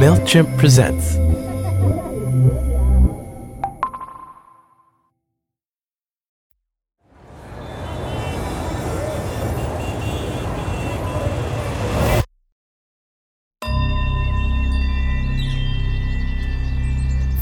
MailChimp 0.00 0.56
presents. 0.56 1.16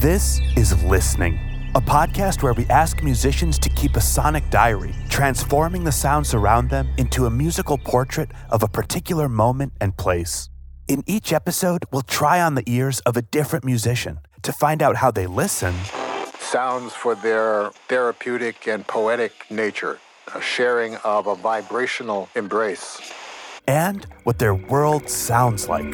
This 0.01 0.41
is 0.57 0.83
Listening, 0.83 1.39
a 1.75 1.79
podcast 1.79 2.43
where 2.43 2.51
we 2.51 2.65
ask 2.65 3.01
musicians 3.01 3.57
to 3.59 3.69
keep 3.69 3.95
a 3.95 4.01
sonic 4.01 4.49
diary, 4.49 4.93
transforming 5.07 5.85
the 5.85 5.93
sounds 5.93 6.33
around 6.33 6.69
them 6.69 6.89
into 6.97 7.25
a 7.25 7.29
musical 7.29 7.77
portrait 7.77 8.31
of 8.49 8.63
a 8.63 8.67
particular 8.67 9.29
moment 9.29 9.71
and 9.79 9.95
place. 9.95 10.48
In 10.89 11.03
each 11.05 11.31
episode, 11.33 11.85
we'll 11.91 12.01
try 12.01 12.41
on 12.41 12.55
the 12.55 12.63
ears 12.65 12.99
of 13.01 13.15
a 13.15 13.21
different 13.21 13.63
musician 13.63 14.19
to 14.41 14.51
find 14.51 14.81
out 14.81 14.95
how 14.95 15.11
they 15.11 15.27
listen 15.27 15.75
sounds 16.39 16.93
for 16.93 17.13
their 17.13 17.69
therapeutic 17.87 18.67
and 18.67 18.87
poetic 18.87 19.31
nature, 19.51 19.99
a 20.33 20.41
sharing 20.41 20.95
of 21.03 21.27
a 21.27 21.35
vibrational 21.35 22.27
embrace. 22.35 22.99
and 23.67 24.07
what 24.23 24.39
their 24.39 24.55
world 24.55 25.07
sounds 25.07 25.69
like. 25.69 25.85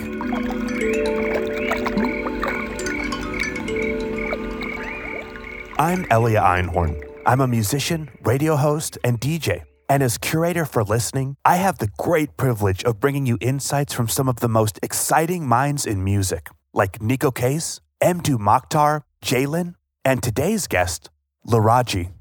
I'm 5.77 6.05
Elia 6.09 6.39
Einhorn. 6.39 7.03
I'm 7.25 7.41
a 7.41 7.47
musician, 7.47 8.09
radio 8.23 8.55
host, 8.55 8.97
and 9.03 9.19
DJ. 9.19 9.63
And 9.87 10.01
as 10.01 10.17
curator 10.17 10.65
for 10.65 10.83
listening, 10.83 11.37
I 11.45 11.57
have 11.57 11.77
the 11.77 11.89
great 11.99 12.37
privilege 12.37 12.83
of 12.85 12.99
bringing 12.99 13.27
you 13.27 13.37
insights 13.39 13.93
from 13.93 14.07
some 14.07 14.27
of 14.27 14.37
the 14.37 14.49
most 14.49 14.79
exciting 14.81 15.47
minds 15.47 15.85
in 15.85 16.03
music, 16.03 16.49
like 16.73 16.97
Neko 16.99 17.33
Case, 17.33 17.81
Mdou 18.01 18.37
Moctar, 18.37 19.01
Jlin, 19.23 19.75
and 20.03 20.23
today's 20.23 20.65
guest, 20.65 21.11
Laraaji. 21.47 22.11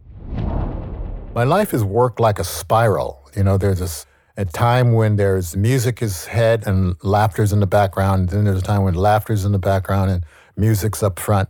My 1.34 1.44
life 1.44 1.70
has 1.70 1.82
worked 1.82 2.20
like 2.20 2.38
a 2.38 2.44
spiral. 2.44 3.28
You 3.34 3.44
know, 3.44 3.56
there's 3.56 3.78
this 3.78 4.04
a 4.36 4.44
time 4.44 4.92
when 4.92 5.16
there's 5.16 5.56
music 5.56 6.02
is 6.02 6.26
head 6.26 6.66
and 6.66 6.96
laughter's 7.02 7.52
in 7.52 7.60
the 7.60 7.66
background. 7.66 8.28
Then 8.28 8.44
there's 8.44 8.58
a 8.58 8.62
time 8.62 8.82
when 8.82 8.94
laughter's 8.94 9.44
in 9.44 9.52
the 9.52 9.58
background 9.58 10.10
and 10.10 10.24
music's 10.54 11.02
up 11.02 11.18
front. 11.18 11.48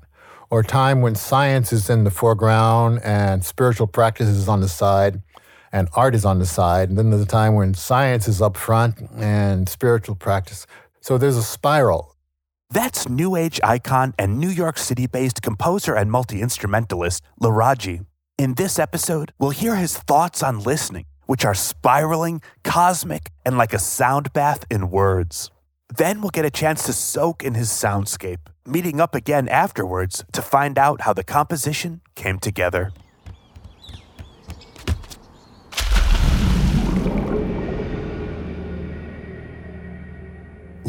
Or 0.49 0.63
time 0.63 1.01
when 1.01 1.17
science 1.17 1.73
is 1.73 1.91
in 1.91 2.05
the 2.05 2.11
foreground 2.11 3.01
and 3.03 3.45
spiritual 3.45 3.89
practice 3.89 4.29
is 4.29 4.49
on 4.49 4.61
the 4.61 4.69
side 4.69 5.21
and 5.75 5.89
art 5.95 6.15
is 6.15 6.25
on 6.25 6.39
the 6.39 6.47
side. 6.47 6.89
And 6.89 6.97
then 6.97 7.11
there's 7.11 7.23
a 7.23 7.27
time 7.27 7.55
when 7.55 7.75
science 7.75 8.29
is 8.29 8.41
up 8.41 8.57
front 8.57 9.01
and 9.17 9.69
spiritual 9.69 10.15
practice. 10.15 10.67
So 11.01 11.19
there's 11.19 11.37
a 11.37 11.43
spiral. 11.43 12.15
That's 12.71 13.09
New 13.09 13.35
Age 13.37 13.61
icon 13.63 14.15
and 14.17 14.39
New 14.39 14.49
York 14.49 14.79
City 14.79 15.07
based 15.07 15.43
composer 15.43 15.95
and 15.95 16.11
multi 16.11 16.41
instrumentalist 16.41 17.23
Laraaji. 17.43 18.07
In 18.39 18.55
this 18.55 18.79
episode, 18.79 19.33
we'll 19.39 19.51
hear 19.51 19.77
his 19.77 19.99
thoughts 19.99 20.43
on 20.43 20.61
listening, 20.61 21.07
which 21.27 21.45
are 21.45 21.55
spiraling, 21.55 22.41
cosmic, 22.63 23.31
and 23.45 23.59
like 23.59 23.75
a 23.75 23.79
sound 23.79 24.33
bath 24.33 24.65
in 24.71 24.91
words. 24.91 25.51
Then 25.95 26.21
we'll 26.21 26.31
get 26.31 26.45
a 26.45 26.51
chance 26.51 26.85
to 26.85 26.93
soak 26.93 27.43
in 27.43 27.55
his 27.55 27.69
soundscape, 27.69 28.47
meeting 28.67 29.01
up 29.01 29.15
again 29.15 29.49
afterwards 29.49 30.25
to 30.33 30.43
find 30.43 30.79
out 30.79 31.03
how 31.03 31.13
the 31.13 31.25
composition 31.25 32.01
came 32.15 32.39
together. 32.39 32.93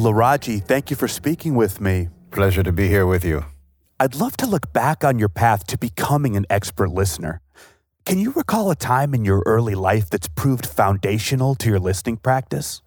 Laraaji, 0.05 0.63
thank 0.63 0.91
you 0.91 0.95
for 0.95 1.07
speaking 1.07 1.55
with 1.55 1.81
me. 1.81 2.09
Pleasure 2.29 2.61
to 2.61 2.71
be 2.71 2.87
here 2.87 3.07
with 3.07 3.25
you. 3.25 3.45
I'd 3.99 4.13
love 4.13 4.37
to 4.37 4.45
look 4.45 4.71
back 4.71 5.03
on 5.03 5.17
your 5.17 5.29
path 5.29 5.65
to 5.65 5.79
becoming 5.79 6.35
an 6.35 6.45
expert 6.47 6.91
listener. 6.91 7.41
Can 8.05 8.19
you 8.19 8.31
recall 8.33 8.69
a 8.69 8.75
time 8.75 9.15
in 9.15 9.25
your 9.25 9.41
early 9.47 9.73
life 9.73 10.11
that's 10.11 10.27
proved 10.27 10.67
foundational 10.67 11.55
to 11.55 11.69
your 11.69 11.79
listening 11.79 12.17
practice? 12.17 12.83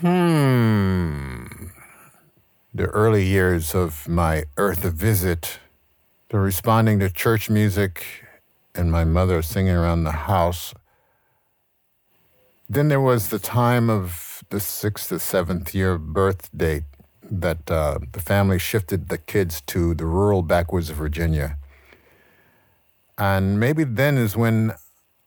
Hmm. 0.00 1.46
The 2.72 2.84
early 2.84 3.24
years 3.24 3.74
of 3.74 4.08
my 4.08 4.44
Earth 4.56 4.84
visit, 4.84 5.58
the 6.28 6.38
responding 6.38 7.00
to 7.00 7.10
church 7.10 7.50
music 7.50 8.06
and 8.76 8.92
my 8.92 9.02
mother 9.02 9.42
singing 9.42 9.74
around 9.74 10.04
the 10.04 10.12
house. 10.12 10.72
Then 12.68 12.86
there 12.86 13.00
was 13.00 13.30
the 13.30 13.40
time 13.40 13.90
of 13.90 14.31
the 14.52 14.60
sixth 14.60 15.08
to 15.08 15.18
seventh 15.18 15.74
year 15.74 15.96
birth 15.96 16.50
date 16.54 16.84
that 17.22 17.70
uh, 17.70 17.98
the 18.12 18.20
family 18.20 18.58
shifted 18.58 19.08
the 19.08 19.16
kids 19.16 19.62
to 19.62 19.94
the 19.94 20.04
rural 20.04 20.42
backwoods 20.42 20.90
of 20.90 20.96
Virginia. 20.96 21.56
And 23.16 23.58
maybe 23.58 23.84
then 23.84 24.18
is 24.18 24.36
when, 24.36 24.74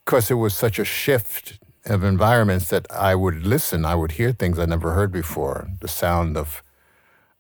because 0.06 0.30
it 0.30 0.36
was 0.36 0.54
such 0.56 0.78
a 0.78 0.86
shift 0.86 1.58
of 1.88 2.04
environments 2.04 2.70
that 2.70 2.86
I 2.92 3.16
would 3.16 3.44
listen, 3.44 3.84
I 3.84 3.96
would 3.96 4.12
hear 4.12 4.32
things 4.32 4.60
I 4.60 4.66
never 4.66 4.92
heard 4.94 5.12
before. 5.12 5.70
The 5.82 5.88
sound 5.88 6.38
of 6.38 6.62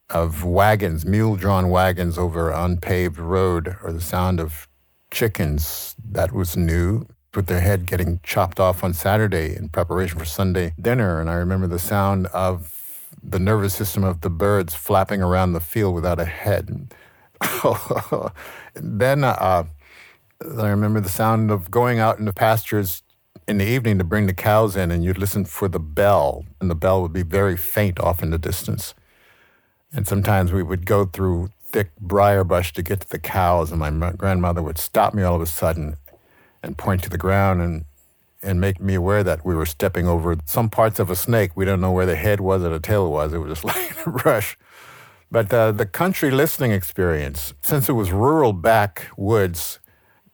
of 0.09 0.43
wagons, 0.43 1.03
mule-drawn 1.03 1.69
wagons 1.69 2.17
over 2.17 2.51
unpaved 2.51 3.17
road, 3.17 3.75
or 3.83 3.91
the 3.91 4.01
sound 4.01 4.39
of 4.39 4.67
chickens 5.11 5.95
that 6.11 6.31
was 6.31 6.55
new, 6.55 7.07
with 7.35 7.47
their 7.47 7.61
head 7.61 7.85
getting 7.85 8.19
chopped 8.23 8.59
off 8.59 8.83
on 8.83 8.93
Saturday 8.93 9.55
in 9.55 9.69
preparation 9.69 10.19
for 10.19 10.25
Sunday 10.25 10.73
dinner. 10.79 11.19
And 11.19 11.29
I 11.29 11.35
remember 11.35 11.67
the 11.67 11.79
sound 11.79 12.27
of 12.27 13.07
the 13.21 13.39
nervous 13.39 13.73
system 13.73 14.03
of 14.03 14.21
the 14.21 14.29
birds 14.29 14.73
flapping 14.73 15.21
around 15.21 15.53
the 15.53 15.59
field 15.59 15.95
without 15.95 16.19
a 16.19 16.25
head. 16.25 16.93
then 18.75 19.23
uh, 19.23 19.63
I 20.43 20.67
remember 20.67 20.99
the 20.99 21.09
sound 21.09 21.51
of 21.51 21.71
going 21.71 21.99
out 21.99 22.19
in 22.19 22.25
the 22.25 22.33
pastures 22.33 23.03
in 23.47 23.57
the 23.57 23.65
evening 23.65 23.97
to 23.97 24.03
bring 24.03 24.27
the 24.27 24.33
cows 24.33 24.75
in, 24.75 24.91
and 24.91 25.03
you'd 25.03 25.17
listen 25.17 25.45
for 25.45 25.67
the 25.67 25.79
bell, 25.79 26.45
and 26.59 26.69
the 26.69 26.75
bell 26.75 27.01
would 27.01 27.13
be 27.13 27.21
very 27.21 27.55
faint 27.55 27.99
off 27.99 28.23
in 28.23 28.31
the 28.31 28.39
distance. 28.39 28.95
And 29.93 30.07
sometimes 30.07 30.51
we 30.51 30.63
would 30.63 30.85
go 30.85 31.05
through 31.05 31.49
thick 31.63 31.91
briar 31.99 32.43
bush 32.43 32.73
to 32.73 32.81
get 32.81 33.01
to 33.01 33.09
the 33.09 33.19
cows, 33.19 33.71
and 33.71 33.79
my 33.79 34.11
grandmother 34.11 34.61
would 34.61 34.77
stop 34.77 35.13
me 35.13 35.23
all 35.23 35.35
of 35.35 35.41
a 35.41 35.45
sudden 35.45 35.97
and 36.65 36.77
point 36.77 37.03
to 37.03 37.09
the 37.09 37.17
ground 37.17 37.61
and 37.61 37.85
and 38.43 38.61
make 38.61 38.79
me 38.79 38.93
aware 38.93 39.23
that 39.23 39.43
we 39.43 39.55
were 39.55 39.65
stepping 39.65 40.07
over 40.07 40.35
some 40.45 40.69
parts 40.69 40.99
of 40.99 41.09
a 41.09 41.15
snake. 41.15 41.51
We 41.55 41.65
don't 41.65 41.81
know 41.81 41.91
where 41.91 42.05
the 42.05 42.15
head 42.15 42.39
was 42.41 42.63
or 42.63 42.69
the 42.69 42.79
tail 42.79 43.11
was. 43.11 43.33
It 43.33 43.39
was 43.39 43.49
just 43.49 43.63
like 43.71 44.05
a 44.05 44.11
brush. 44.11 44.55
But 45.31 45.51
uh, 45.51 45.71
the 45.71 45.87
country 45.87 46.29
listening 46.29 46.71
experience, 46.71 47.55
since 47.61 47.89
it 47.89 47.93
was 47.93 48.11
rural 48.11 48.53
backwoods, 48.53 49.79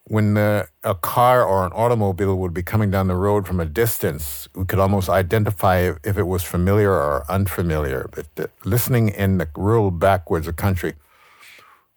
when 0.04 0.34
the, 0.34 0.68
a 0.84 0.94
car 0.94 1.42
or 1.42 1.64
an 1.64 1.72
automobile 1.72 2.36
would 2.36 2.52
be 2.52 2.62
coming 2.62 2.90
down 2.90 3.06
the 3.06 3.16
road 3.16 3.46
from 3.46 3.60
a 3.60 3.64
distance, 3.64 4.46
we 4.54 4.66
could 4.66 4.78
almost 4.78 5.08
identify 5.08 5.78
if, 5.78 5.96
if 6.04 6.18
it 6.18 6.24
was 6.24 6.42
familiar 6.42 6.90
or 6.92 7.24
unfamiliar. 7.30 8.10
But 8.12 8.26
uh, 8.38 8.48
listening 8.66 9.08
in 9.08 9.38
the 9.38 9.48
rural 9.56 9.90
backwoods 9.90 10.46
of 10.46 10.56
country 10.56 10.94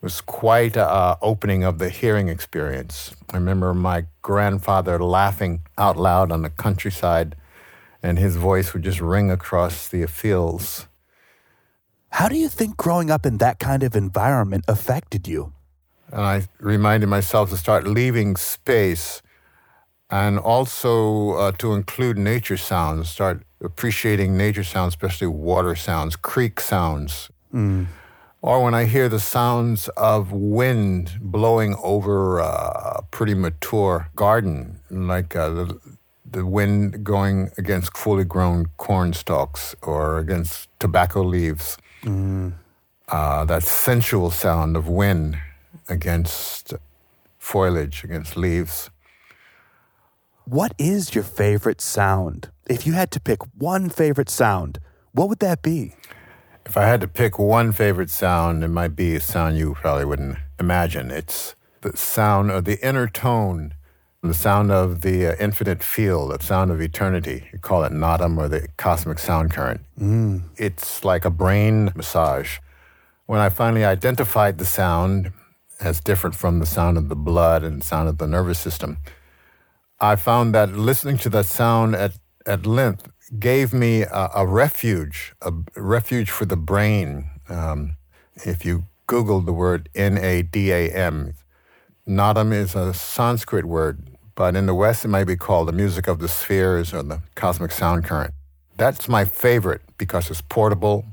was 0.06 0.22
quite 0.22 0.76
a 0.78 0.88
uh, 0.88 1.16
opening 1.24 1.64
of 1.64 1.80
the 1.80 1.90
hearing 1.90 2.30
experience. 2.30 3.16
I 3.34 3.38
remember 3.38 3.74
my 3.74 4.06
grandfather 4.22 5.00
laughing 5.04 5.62
out 5.80 5.98
loud 5.98 6.32
on 6.32 6.44
the 6.44 6.52
countryside, 6.52 7.36
and 8.04 8.20
his 8.20 8.36
voice 8.36 8.72
would 8.72 8.84
just 8.84 9.02
ring 9.02 9.32
across 9.32 9.88
the 9.88 10.06
fields. 10.06 10.88
How 12.12 12.30
do 12.30 12.36
you 12.38 12.50
think 12.50 12.78
growing 12.78 13.10
up 13.10 13.26
in 13.26 13.40
that 13.40 13.58
kind 13.58 13.82
of 13.82 13.96
environment 13.96 14.64
affected 14.68 15.28
you? 15.28 15.54
And 16.12 16.22
I 16.22 16.48
reminded 16.60 17.10
myself 17.10 17.50
to 17.50 17.58
start 17.58 17.88
leaving 17.88 18.36
space 18.38 19.24
and 20.12 20.38
also 20.38 21.32
uh, 21.32 21.52
to 21.54 21.74
include 21.74 22.20
nature 22.20 22.58
sounds, 22.58 23.10
start 23.10 23.42
appreciating 23.60 24.38
nature 24.38 24.64
sounds, 24.64 24.94
especially 24.94 25.28
water 25.28 25.76
sounds, 25.76 26.16
creek 26.16 26.60
sounds. 26.60 27.32
Or 28.46 28.62
when 28.64 28.76
I 28.76 28.86
hear 28.86 29.10
the 29.10 29.20
sounds 29.20 29.88
of 29.98 30.32
wind 30.32 31.18
blowing 31.20 31.76
over 31.82 32.38
a 32.38 33.02
pretty 33.10 33.34
mature 33.34 34.12
garden, 34.16 34.82
like 34.92 35.36
uh, 35.36 35.50
the, 35.50 35.80
the 36.30 36.46
wind 36.46 37.04
going 37.04 37.50
against 37.58 37.98
fully 37.98 38.24
grown 38.24 38.68
corn 38.78 39.14
stalks 39.14 39.76
or 39.82 40.20
against 40.20 40.70
tobacco 40.80 41.24
leaves. 41.24 41.80
Uh, 43.10 43.46
that 43.46 43.64
sensual 43.64 44.30
sound 44.30 44.78
of 44.78 44.88
wind 44.88 45.40
against 45.90 46.76
foliage, 47.40 48.04
against 48.04 48.38
leaves. 48.38 48.92
What 50.44 50.76
is 50.78 51.16
your 51.16 51.24
favorite 51.24 51.82
sound? 51.82 52.52
If 52.70 52.86
you 52.86 52.94
had 52.94 53.10
to 53.10 53.20
pick 53.20 53.40
one 53.58 53.90
favorite 53.90 54.30
sound, 54.30 54.78
what 55.14 55.30
would 55.30 55.40
that 55.40 55.64
be? 55.64 55.96
If 56.66 56.78
I 56.78 56.86
had 56.86 57.02
to 57.02 57.08
pick 57.08 57.38
one 57.38 57.72
favorite 57.72 58.10
sound, 58.10 58.64
it 58.64 58.70
might 58.70 58.96
be 58.96 59.16
a 59.16 59.20
sound 59.20 59.58
you 59.58 59.76
probably 59.76 60.06
wouldn't 60.06 60.38
imagine. 60.60 61.12
It's 61.12 61.56
the 61.82 61.96
sound 61.96 62.50
of 62.52 62.66
the 62.66 62.84
inner 62.86 63.08
tone, 63.08 63.74
the 64.24 64.34
sound 64.34 64.72
of 64.72 65.02
the 65.02 65.28
uh, 65.28 65.36
infinite 65.40 65.84
field, 65.84 66.32
the 66.32 66.44
sound 66.44 66.72
of 66.72 66.82
eternity. 66.82 67.48
You 67.54 67.60
call 67.60 67.84
it 67.84 67.92
Nadam 67.92 68.38
or 68.40 68.48
the 68.48 68.68
cosmic 68.78 69.20
sound 69.20 69.52
current. 69.52 69.82
It's 70.58 71.06
like 71.06 71.24
a 71.24 71.30
brain 71.30 71.92
massage. 71.96 72.58
when 73.28 73.40
I 73.40 73.50
finally 73.50 73.86
identified 73.86 74.58
the 74.58 74.66
sound 74.66 75.32
as 75.80 76.00
different 76.00 76.36
from 76.36 76.60
the 76.60 76.66
sound 76.66 76.98
of 76.98 77.10
the 77.10 77.16
blood 77.16 77.64
and 77.64 77.84
sound 77.84 78.10
of 78.10 78.18
the 78.18 78.28
nervous 78.28 78.60
system, 78.60 78.98
I 80.00 80.16
found 80.16 80.54
that 80.56 80.74
listening 80.74 81.18
to 81.20 81.30
that 81.30 81.46
sound 81.46 81.96
at, 81.96 82.14
at 82.46 82.66
length 82.66 83.08
gave 83.40 83.74
me 83.74 84.04
a, 84.04 84.30
a 84.36 84.46
refuge, 84.46 85.34
a 85.42 85.52
refuge 85.76 86.30
for 86.30 86.46
the 86.46 86.58
brain. 86.58 87.30
Um, 87.50 87.98
if 88.36 88.66
you 88.66 88.86
Google 89.08 89.42
the 89.42 89.54
word 89.54 89.90
N 89.96 90.18
A 90.18 90.42
D 90.42 90.72
A 90.72 90.90
M, 90.92 91.34
Nadam 92.08 92.54
is 92.54 92.76
a 92.76 92.94
Sanskrit 92.94 93.66
word, 93.66 94.08
but 94.36 94.56
in 94.56 94.66
the 94.66 94.76
West 94.76 95.06
it 95.06 95.10
might 95.10 95.26
be 95.26 95.36
called 95.36 95.68
the 95.68 95.74
music 95.74 96.08
of 96.08 96.20
the 96.20 96.28
spheres 96.28 96.94
or 96.94 97.04
the 97.04 97.22
cosmic 97.36 97.72
sound 97.72 98.06
current. 98.06 98.34
That's 98.78 99.08
my 99.08 99.26
favorite 99.26 99.82
because 99.98 100.30
it's 100.30 100.42
portable, 100.42 101.06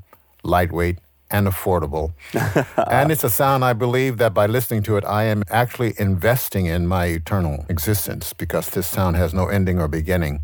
lightweight, 0.43 0.99
and 1.31 1.47
affordable. 1.47 2.13
and 2.91 3.11
it's 3.11 3.23
a 3.23 3.29
sound 3.29 3.65
I 3.65 3.73
believe 3.73 4.17
that 4.17 4.33
by 4.33 4.45
listening 4.45 4.83
to 4.83 4.97
it, 4.97 5.05
I 5.05 5.23
am 5.23 5.43
actually 5.49 5.95
investing 5.97 6.67
in 6.67 6.87
my 6.87 7.05
eternal 7.05 7.65
existence 7.69 8.33
because 8.33 8.69
this 8.69 8.85
sound 8.85 9.15
has 9.15 9.33
no 9.33 9.47
ending 9.47 9.79
or 9.79 9.87
beginning. 9.87 10.41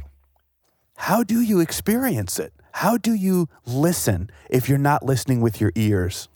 How 1.00 1.24
do 1.24 1.40
you 1.40 1.62
experience 1.62 2.40
it? 2.40 2.52
How 2.74 2.98
do 2.98 3.14
you 3.14 3.48
listen 3.66 4.30
if 4.50 4.68
you're 4.68 4.78
not 4.78 5.02
listening 5.02 5.40
with 5.40 5.62
your 5.62 5.72
ears? 5.74 6.28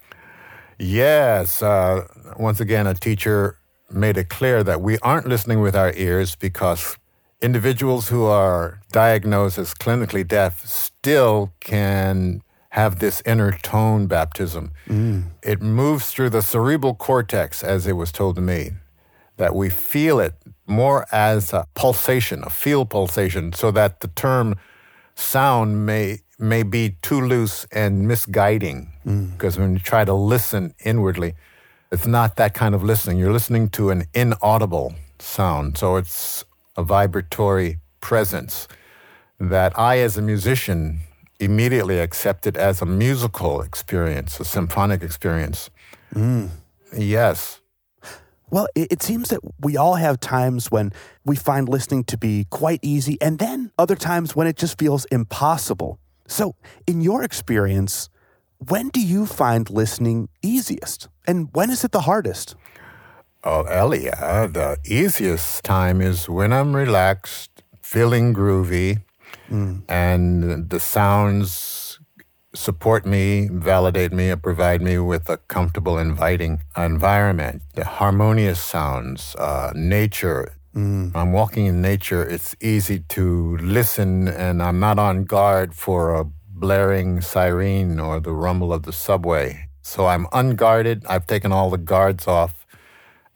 Yes. 0.79 1.61
Uh, 1.61 2.07
once 2.39 2.61
again, 2.61 2.87
a 2.87 2.93
teacher 2.93 3.57
made 3.91 4.17
it 4.17 4.29
clear 4.29 4.63
that 4.63 4.79
we 4.79 4.97
aren't 4.99 5.27
listening 5.27 5.59
with 5.59 5.75
our 5.75 5.91
ears 5.95 6.37
because 6.37 6.97
individuals 7.41 8.07
who 8.07 8.23
are 8.23 8.79
diagnosed 8.93 9.57
as 9.57 9.73
clinically 9.73 10.25
deaf 10.25 10.65
still 10.65 11.51
can 11.59 12.41
have 12.69 12.99
this 12.99 13.21
inner 13.25 13.51
tone 13.51 14.07
baptism. 14.07 14.71
Mm. 14.87 15.25
It 15.43 15.61
moves 15.61 16.09
through 16.09 16.29
the 16.29 16.41
cerebral 16.41 16.95
cortex, 16.95 17.63
as 17.63 17.85
it 17.85 17.93
was 17.93 18.13
told 18.13 18.35
to 18.35 18.41
me, 18.41 18.71
that 19.43 19.53
we 19.53 19.69
feel 19.69 20.21
it 20.21 20.35
more 20.67 21.05
as 21.11 21.51
a 21.51 21.67
pulsation, 21.73 22.43
a 22.45 22.49
feel 22.49 22.85
pulsation, 22.85 23.51
so 23.51 23.71
that 23.71 23.99
the 23.99 24.07
term 24.07 24.55
sound 25.15 25.85
may 25.85 26.19
may 26.39 26.63
be 26.63 26.95
too 27.01 27.19
loose 27.19 27.65
and 27.73 28.07
misguiding. 28.07 28.79
Because 29.03 29.57
mm. 29.57 29.61
when 29.61 29.73
you 29.73 29.79
try 29.79 30.05
to 30.05 30.13
listen 30.13 30.73
inwardly, 30.85 31.33
it's 31.91 32.07
not 32.07 32.37
that 32.37 32.53
kind 32.53 32.73
of 32.73 32.81
listening. 32.83 33.17
You're 33.17 33.33
listening 33.33 33.67
to 33.71 33.89
an 33.89 34.05
inaudible 34.13 34.95
sound. 35.19 35.77
So 35.77 35.97
it's 35.97 36.45
a 36.77 36.83
vibratory 36.83 37.79
presence 37.99 38.69
that 39.39 39.77
I, 39.77 39.99
as 39.99 40.17
a 40.17 40.21
musician, 40.21 41.01
immediately 41.37 41.99
accept 41.99 42.47
it 42.47 42.55
as 42.55 42.81
a 42.81 42.85
musical 42.85 43.61
experience, 43.61 44.39
a 44.39 44.45
symphonic 44.45 45.03
experience. 45.03 45.69
Mm. 46.15 46.49
Yes. 46.97 47.59
Well, 48.53 48.67
it, 48.75 49.01
seems 49.01 49.29
that 49.29 49.39
we 49.61 49.77
all 49.77 49.95
have 49.95 50.19
times 50.19 50.69
when 50.69 50.93
we 51.25 51.35
find 51.35 51.67
listening 51.67 52.03
to 52.03 52.19
be 52.19 52.45
quite 52.51 52.81
easy, 52.83 53.17
and 53.19 53.39
then 53.39 53.71
other 53.79 53.95
times 53.95 54.35
when 54.35 54.45
it 54.45 54.57
just 54.57 54.77
feels 54.77 55.05
impossible. 55.05 55.97
So, 56.27 56.53
in 56.85 57.01
your 57.01 57.23
experience, 57.23 58.09
when 58.59 58.89
do 58.89 59.01
you 59.01 59.25
find 59.25 59.67
listening 59.71 60.29
easiest? 60.43 61.09
And 61.25 61.49
when 61.53 61.71
is 61.71 61.83
it 61.83 61.93
the 61.93 62.01
hardest? 62.01 62.55
Oh, 63.43 63.63
Elia, 63.63 64.47
the 64.53 64.77
easiest 64.85 65.63
time 65.63 65.99
is 65.99 66.29
when 66.29 66.53
I'm 66.53 66.75
relaxed, 66.75 67.63
feeling 67.81 68.35
groovy, 68.35 69.01
mm. 69.49 69.81
and 69.89 70.69
the 70.69 70.79
sounds 70.79 71.82
support 72.53 73.05
me, 73.05 73.47
validate 73.51 74.11
me, 74.11 74.29
and 74.29 74.41
provide 74.41 74.81
me 74.81 74.97
with 74.99 75.29
a 75.29 75.37
comfortable, 75.37 75.97
inviting 75.97 76.63
environment. 76.77 77.61
The 77.73 77.85
harmonious 77.85 78.61
sounds, 78.61 79.35
uh, 79.35 79.71
nature. 79.75 80.53
Mm. 80.75 81.15
I'm 81.15 81.33
walking 81.33 81.65
in 81.65 81.81
nature. 81.81 82.23
It's 82.27 82.55
easy 82.61 82.99
to 83.09 83.57
listen, 83.57 84.27
and 84.27 84.61
I'm 84.61 84.79
not 84.79 84.99
on 84.99 85.23
guard 85.23 85.75
for 85.75 86.15
a 86.15 86.25
blaring 86.47 87.21
siren 87.21 87.99
or 87.99 88.19
the 88.19 88.33
rumble 88.33 88.71
of 88.71 88.83
the 88.83 88.93
subway. 88.93 89.69
So 89.81 90.05
I'm 90.05 90.27
unguarded. 90.31 91.05
I've 91.07 91.27
taken 91.27 91.51
all 91.51 91.69
the 91.69 91.77
guards 91.77 92.27
off, 92.27 92.65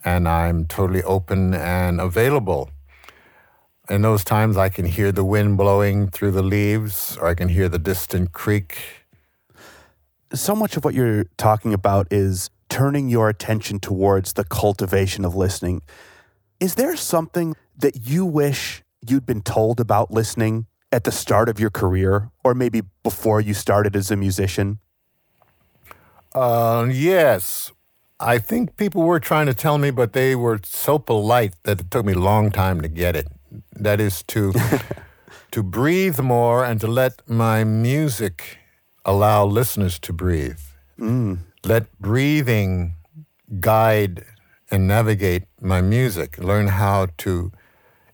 and 0.06 0.28
I'm 0.28 0.66
totally 0.66 1.04
open 1.04 1.54
and 1.54 2.00
available 2.00 2.72
in 3.90 4.02
those 4.02 4.24
times, 4.24 4.58
I 4.58 4.70
can 4.70 4.86
hear 4.86 5.12
the 5.12 5.24
wind 5.24 5.58
blowing 5.58 6.10
through 6.10 6.32
the 6.32 6.44
leaves, 6.44 7.18
or 7.20 7.28
I 7.28 7.36
can 7.36 7.50
hear 7.50 7.70
the 7.70 7.80
distant 7.80 8.34
creek. 8.34 8.78
So 10.34 10.56
much 10.56 10.76
of 10.76 10.84
what 10.84 10.94
you're 10.94 11.26
talking 11.38 11.74
about 11.74 12.08
is 12.12 12.50
turning 12.70 13.10
your 13.10 13.30
attention 13.30 13.80
towards 13.80 14.34
the 14.34 14.44
cultivation 14.44 15.24
of 15.24 15.36
listening. 15.36 15.82
Is 16.60 16.76
there 16.76 16.96
something 16.98 17.56
that 17.78 18.08
you 18.08 18.26
wish 18.26 18.84
you'd 19.08 19.26
been 19.26 19.42
told 19.42 19.80
about 19.80 20.12
listening 20.12 20.66
at 20.92 21.04
the 21.04 21.12
start 21.12 21.50
of 21.50 21.60
your 21.60 21.70
career, 21.70 22.30
or 22.44 22.54
maybe 22.54 22.82
before 23.04 23.40
you 23.40 23.54
started 23.54 23.96
as 23.96 24.12
a 24.12 24.16
musician? 24.16 24.80
Uh, 26.34 26.88
yes. 26.92 27.72
I 28.20 28.40
think 28.40 28.78
people 28.78 29.04
were 29.04 29.20
trying 29.20 29.46
to 29.46 29.54
tell 29.54 29.78
me, 29.78 29.92
but 29.92 30.14
they 30.14 30.36
were 30.36 30.60
so 30.64 30.98
polite 30.98 31.54
that 31.64 31.80
it 31.80 31.92
took 31.92 32.06
me 32.06 32.14
a 32.14 32.20
long 32.20 32.52
time 32.52 32.82
to 32.82 32.88
get 32.88 33.16
it. 33.16 33.28
That 33.74 34.02
is 34.02 34.24
to 34.24 34.54
to 35.52 35.64
breathe 35.64 36.20
more 36.20 36.66
and 36.66 36.82
to 36.82 36.88
let 36.88 37.28
my 37.30 37.64
music 37.64 38.58
allow 39.08 39.46
listeners 39.46 39.98
to 40.00 40.14
breathe. 40.14 40.60
Mm. 41.00 41.40
Let 41.64 41.98
breathing 42.00 42.96
guide 43.60 44.26
and 44.70 44.88
navigate 44.88 45.44
my 45.62 45.82
music. 45.82 46.38
Learn 46.38 46.68
how 46.68 47.08
to 47.20 47.52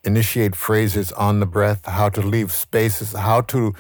initiate 0.04 0.56
phrases 0.56 1.12
on 1.14 1.40
the 1.40 1.46
breath, 1.46 1.86
how 1.86 2.10
to 2.10 2.22
leave 2.22 2.52
spaces, 2.52 3.14
how 3.14 3.42
to 3.42 3.74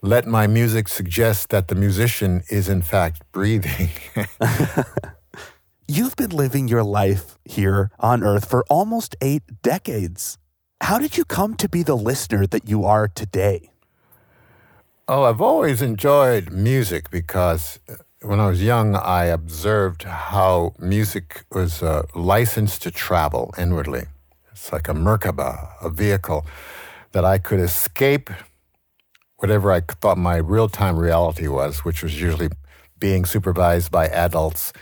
let 0.00 0.26
my 0.26 0.46
music 0.46 0.88
suggest 0.88 1.50
that 1.50 1.68
the 1.68 1.74
musician 1.74 2.42
is 2.50 2.68
in 2.68 2.82
fact 2.82 3.22
breathing. 3.32 3.90
You've 5.88 6.16
been 6.16 6.30
living 6.30 6.66
your 6.68 6.82
life 6.82 7.38
here 7.44 7.90
on 8.00 8.22
earth 8.22 8.48
for 8.48 8.64
almost 8.70 9.16
eight 9.20 9.42
decades. 9.62 10.38
How 10.80 10.98
did 10.98 11.18
you 11.18 11.24
come 11.24 11.56
to 11.56 11.68
be 11.68 11.82
the 11.82 11.96
listener 11.96 12.46
that 12.46 12.68
you 12.68 12.84
are 12.84 13.08
today? 13.08 13.70
Oh, 15.06 15.24
I've 15.24 15.40
always 15.40 15.82
enjoyed 15.82 16.50
music 16.50 17.10
because 17.10 17.78
uh, 17.88 17.96
when 18.22 18.40
I 18.40 18.48
was 18.48 18.62
young, 18.62 18.96
I 18.96 19.24
observed 19.24 20.04
how 20.04 20.74
music 20.78 21.44
was 21.52 21.82
a 21.82 22.06
license 22.14 22.78
to 22.80 22.90
travel 22.90 23.54
inwardly. 23.58 24.04
It's 24.52 24.72
like 24.72 24.88
a 24.88 24.94
Merkaba, 24.94 25.72
a 25.82 25.90
vehicle 25.90 26.46
that 27.12 27.24
I 27.24 27.38
could 27.38 27.60
escape 27.60 28.30
whatever 29.36 29.70
I 29.72 29.80
thought 29.80 30.16
my 30.16 30.36
real 30.36 30.68
time 30.68 30.96
reality 30.96 31.48
was, 31.48 31.84
which 31.84 32.02
was 32.02 32.20
usually 32.20 32.48
being 32.98 33.26
supervised 33.26 33.90
by 33.90 34.08
adults 34.08 34.72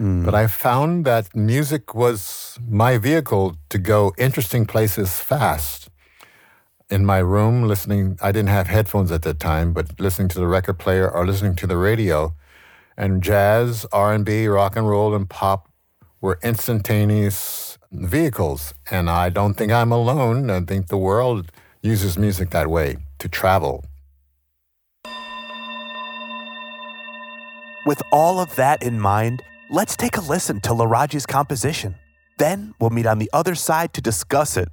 Mm. 0.00 0.24
But 0.24 0.34
I 0.34 0.46
found 0.46 1.04
that 1.04 1.36
music 1.36 1.94
was 1.94 2.58
my 2.66 2.96
vehicle 2.96 3.56
to 3.68 3.78
go 3.78 4.14
interesting 4.16 4.64
places 4.64 5.20
fast. 5.20 5.89
In 6.90 7.06
my 7.06 7.18
room, 7.18 7.68
listening, 7.68 8.18
I 8.20 8.32
didn't 8.32 8.48
have 8.48 8.66
headphones 8.66 9.12
at 9.12 9.22
that 9.22 9.38
time, 9.38 9.72
but 9.72 10.00
listening 10.00 10.28
to 10.28 10.38
the 10.38 10.46
record 10.46 10.78
player 10.78 11.08
or 11.08 11.24
listening 11.26 11.54
to 11.56 11.66
the 11.66 11.76
radio. 11.76 12.34
And 12.96 13.22
jazz, 13.22 13.86
R&B, 13.92 14.48
rock 14.48 14.76
and 14.76 14.88
roll, 14.88 15.14
and 15.14 15.30
pop 15.30 15.70
were 16.20 16.38
instantaneous 16.42 17.78
vehicles. 17.92 18.74
And 18.90 19.08
I 19.08 19.30
don't 19.30 19.54
think 19.54 19.70
I'm 19.72 19.92
alone. 19.92 20.50
I 20.50 20.60
think 20.60 20.88
the 20.88 20.98
world 20.98 21.52
uses 21.80 22.18
music 22.18 22.50
that 22.50 22.68
way 22.68 22.96
to 23.20 23.28
travel. 23.28 23.84
With 27.86 28.02
all 28.12 28.40
of 28.40 28.56
that 28.56 28.82
in 28.82 29.00
mind, 29.00 29.42
Let's 29.72 29.96
take 29.96 30.16
a 30.16 30.20
listen 30.20 30.60
to 30.62 30.70
Laraaji's 30.70 31.26
composition. 31.26 31.94
Then 32.38 32.74
we'll 32.80 32.90
meet 32.90 33.06
on 33.06 33.20
the 33.20 33.30
other 33.32 33.54
side 33.54 33.92
to 33.92 34.00
discuss 34.00 34.56
it 34.56 34.68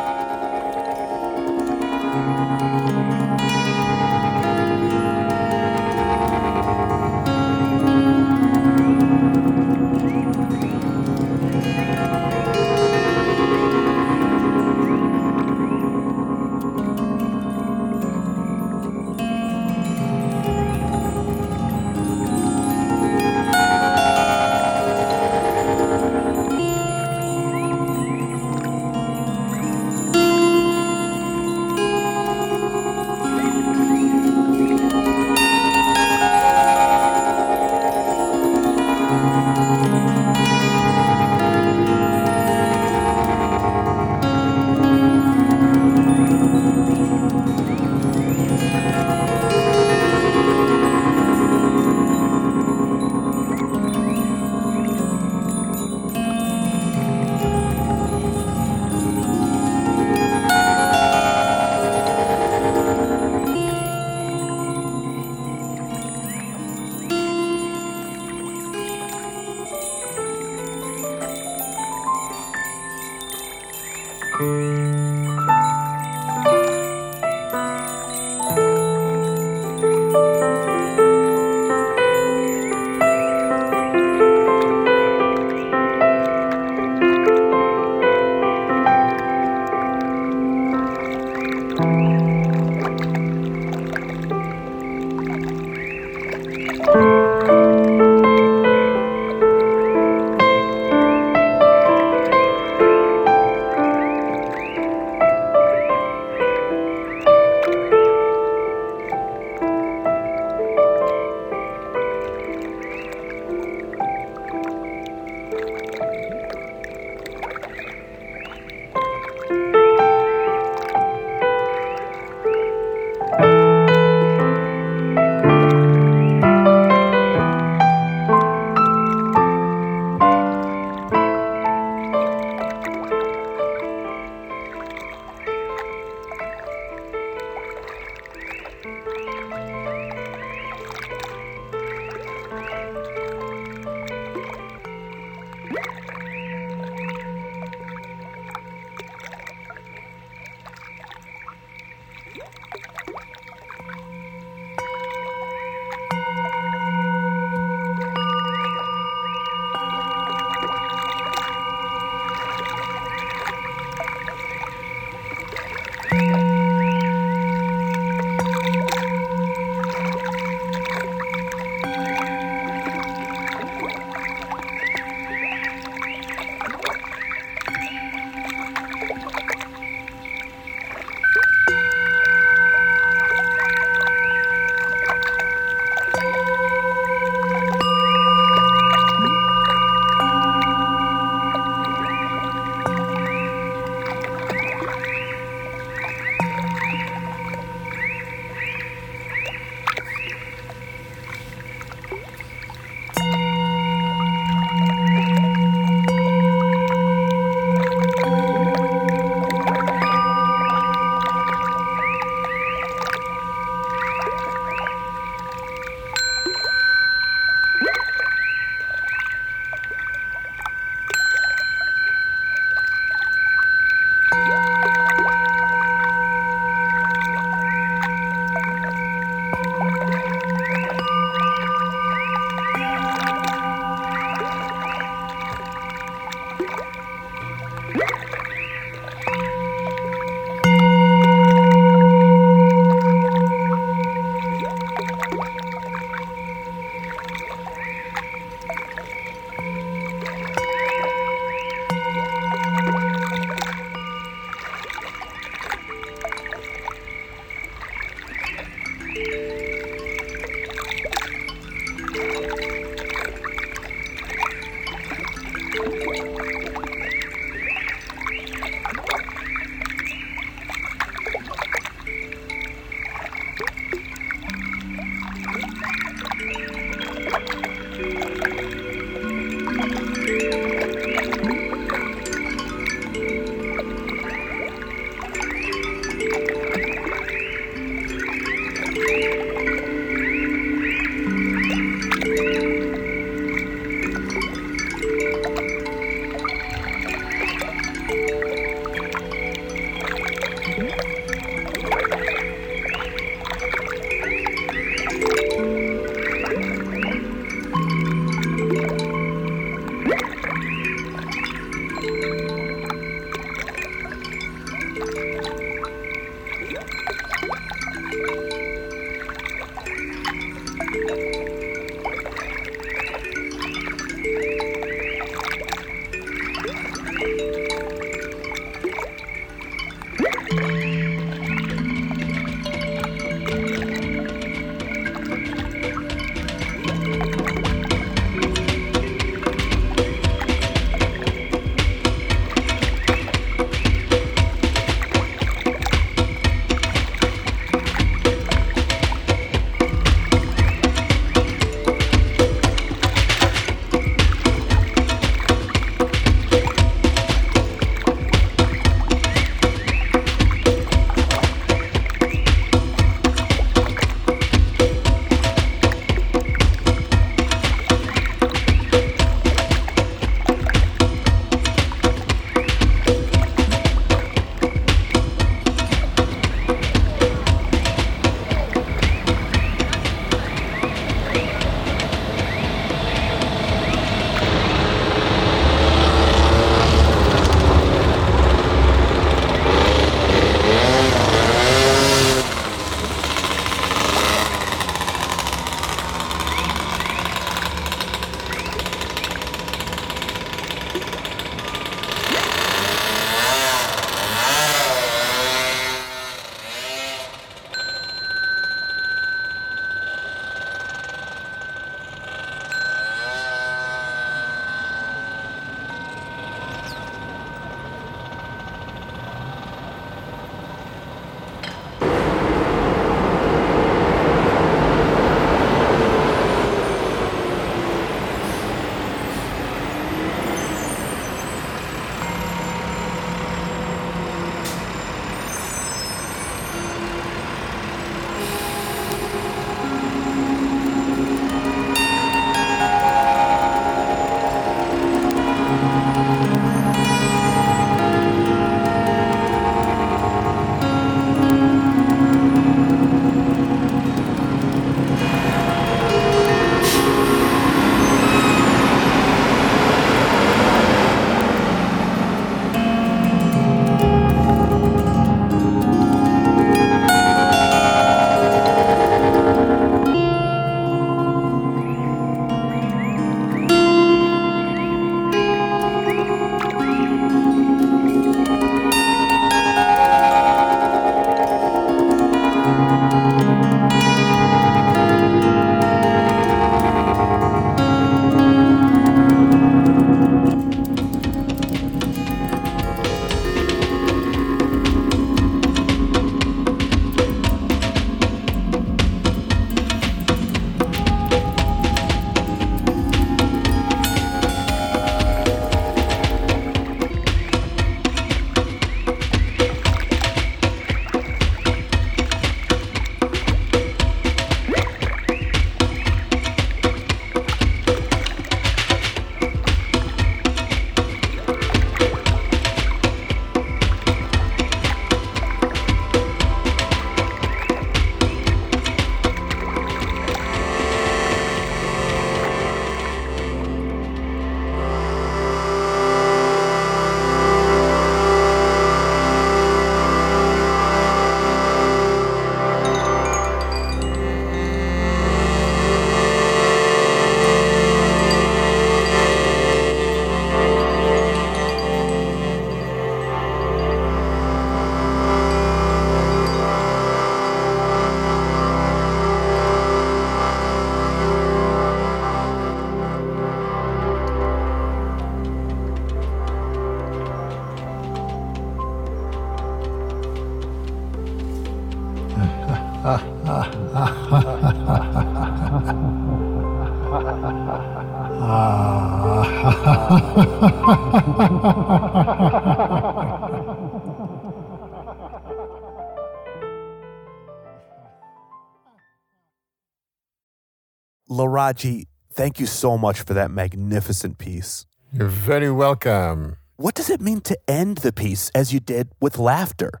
Laraaji, 591.30 592.06
thank 592.32 592.58
you 592.58 592.66
so 592.66 592.98
much 592.98 593.20
for 593.20 593.34
that 593.34 593.52
magnificent 593.52 594.38
piece. 594.38 594.84
You're 595.12 595.28
very 595.28 595.70
welcome. 595.70 596.56
What 596.76 596.96
does 596.96 597.08
it 597.08 597.20
mean 597.20 597.40
to 597.42 597.56
end 597.68 597.98
the 597.98 598.12
piece 598.12 598.50
as 598.50 598.72
you 598.72 598.80
did 598.80 599.10
with 599.20 599.38
laughter? 599.38 600.00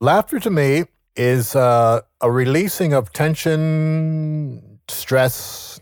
Laughter 0.00 0.40
to 0.40 0.48
me 0.48 0.86
is 1.16 1.56
uh, 1.56 2.00
a 2.20 2.30
releasing 2.30 2.92
of 2.92 3.12
tension, 3.12 4.80
stress, 4.88 5.80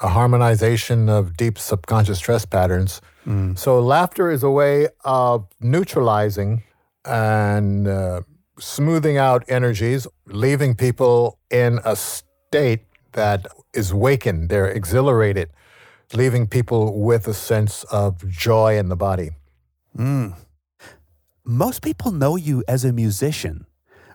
a 0.00 0.08
harmonization 0.08 1.08
of 1.08 1.36
deep 1.36 1.58
subconscious 1.58 2.18
stress 2.18 2.44
patterns. 2.44 3.00
Mm. 3.26 3.58
So, 3.58 3.80
laughter 3.80 4.30
is 4.30 4.42
a 4.42 4.50
way 4.50 4.88
of 5.04 5.46
neutralizing 5.60 6.64
and 7.04 7.86
uh, 7.86 8.22
smoothing 8.58 9.16
out 9.16 9.44
energies, 9.48 10.06
leaving 10.26 10.74
people 10.74 11.38
in 11.50 11.80
a 11.84 11.96
state 11.96 12.80
that 13.12 13.46
is 13.74 13.92
wakened, 13.92 14.48
they're 14.48 14.70
exhilarated, 14.70 15.50
leaving 16.12 16.46
people 16.46 17.00
with 17.00 17.28
a 17.28 17.34
sense 17.34 17.84
of 17.84 18.28
joy 18.28 18.76
in 18.76 18.88
the 18.88 18.96
body. 18.96 19.30
Mm. 19.96 20.34
Most 21.44 21.82
people 21.82 22.12
know 22.12 22.36
you 22.36 22.62
as 22.68 22.84
a 22.84 22.92
musician, 22.92 23.66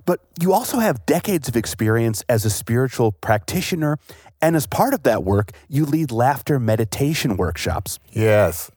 but 0.08 0.22
you 0.40 0.54
also 0.54 0.80
have 0.80 1.06
decades 1.06 1.48
of 1.50 1.56
experience 1.56 2.24
as 2.30 2.46
a 2.46 2.50
spiritual 2.50 3.12
practitioner. 3.12 4.00
And 4.42 4.56
as 4.56 4.66
part 4.66 4.94
of 4.94 5.04
that 5.04 5.24
work, 5.24 5.52
you 5.68 5.86
lead 5.86 6.12
laughter 6.12 6.60
meditation 6.60 7.36
workshops. 7.36 8.00
Yes. 8.14 8.72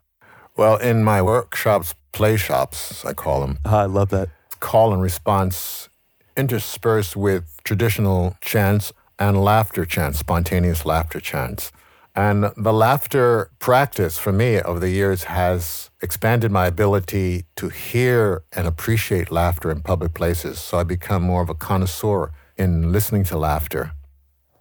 Well, 0.56 0.76
in 0.76 1.04
my 1.04 1.22
workshops, 1.22 1.94
play 2.12 2.36
shops, 2.36 3.04
I 3.04 3.12
call 3.12 3.40
them. 3.42 3.58
Uh, 3.64 3.76
I 3.76 3.84
love 3.86 4.10
that. 4.10 4.28
Call 4.58 4.92
and 4.92 5.00
response 5.00 5.88
interspersed 6.36 7.16
with 7.16 7.60
traditional 7.62 8.36
chants 8.40 8.92
and 9.18 9.42
laughter 9.42 9.84
chants, 9.86 10.18
spontaneous 10.18 10.84
laughter 10.84 11.20
chants. 11.20 11.70
And 12.14 12.50
the 12.56 12.72
laughter 12.72 13.50
practice 13.58 14.18
for 14.18 14.32
me 14.32 14.60
over 14.60 14.80
the 14.80 14.90
years 14.90 15.24
has 15.24 15.90
expanded 16.02 16.50
my 16.50 16.66
ability 16.66 17.44
to 17.56 17.68
hear 17.68 18.42
and 18.52 18.66
appreciate 18.66 19.30
laughter 19.30 19.70
in 19.70 19.82
public 19.82 20.14
places. 20.14 20.58
So 20.58 20.78
I 20.78 20.84
become 20.84 21.22
more 21.22 21.42
of 21.42 21.48
a 21.48 21.54
connoisseur 21.54 22.32
in 22.56 22.92
listening 22.92 23.24
to 23.24 23.38
laughter. 23.38 23.92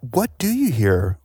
What 0.00 0.38
do 0.38 0.48
you 0.48 0.70
hear? 0.70 1.18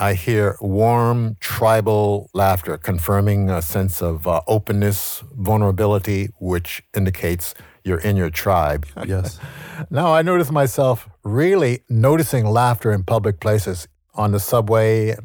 I 0.00 0.14
hear 0.14 0.56
warm 0.60 1.36
tribal 1.40 2.30
laughter, 2.32 2.78
confirming 2.78 3.50
a 3.50 3.60
sense 3.60 4.00
of 4.00 4.26
uh, 4.26 4.40
openness, 4.46 5.24
vulnerability, 5.36 6.30
which 6.38 6.82
indicates 6.96 7.54
you're 7.84 7.98
in 7.98 8.16
your 8.16 8.30
tribe. 8.30 8.86
Yes. 9.06 9.40
now 9.90 10.12
I 10.12 10.22
notice 10.22 10.50
myself 10.50 11.08
really 11.24 11.80
noticing 11.88 12.46
laughter 12.46 12.92
in 12.92 13.02
public 13.04 13.40
places, 13.40 13.88
on 14.14 14.32
the 14.32 14.40
subway, 14.40 15.16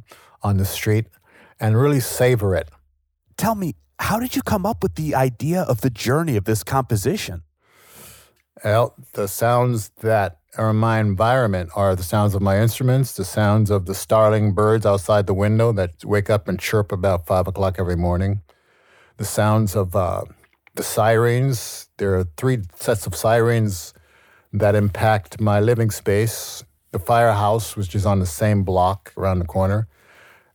on 0.43 0.57
the 0.57 0.65
street, 0.65 1.07
and 1.59 1.79
really 1.79 1.99
savor 1.99 2.55
it. 2.55 2.69
Tell 3.37 3.55
me, 3.55 3.75
how 3.99 4.19
did 4.19 4.35
you 4.35 4.41
come 4.41 4.65
up 4.65 4.83
with 4.83 4.95
the 4.95 5.15
idea 5.15 5.61
of 5.61 5.81
the 5.81 5.89
journey 5.89 6.35
of 6.35 6.45
this 6.45 6.63
composition? 6.63 7.43
Well, 8.63 8.95
the 9.13 9.27
sounds 9.27 9.89
that 10.01 10.39
are 10.57 10.69
in 10.69 10.75
my 10.75 10.99
environment 10.99 11.71
are 11.75 11.95
the 11.95 12.03
sounds 12.03 12.35
of 12.35 12.41
my 12.41 12.61
instruments, 12.61 13.13
the 13.13 13.25
sounds 13.25 13.71
of 13.71 13.85
the 13.85 13.95
starling 13.95 14.53
birds 14.53 14.85
outside 14.85 15.25
the 15.25 15.33
window 15.33 15.71
that 15.73 16.05
wake 16.05 16.29
up 16.29 16.47
and 16.47 16.59
chirp 16.59 16.91
about 16.91 17.25
five 17.25 17.47
o'clock 17.47 17.75
every 17.79 17.95
morning, 17.95 18.41
the 19.17 19.25
sounds 19.25 19.75
of 19.75 19.95
uh, 19.95 20.23
the 20.75 20.83
sirens. 20.83 21.89
There 21.97 22.15
are 22.15 22.25
three 22.37 22.61
sets 22.75 23.07
of 23.07 23.15
sirens 23.15 23.93
that 24.51 24.75
impact 24.75 25.41
my 25.41 25.59
living 25.59 25.91
space. 25.91 26.63
The 26.91 26.99
firehouse, 26.99 27.75
which 27.75 27.95
is 27.95 28.05
on 28.05 28.19
the 28.19 28.25
same 28.27 28.63
block 28.63 29.11
around 29.17 29.39
the 29.39 29.45
corner. 29.45 29.87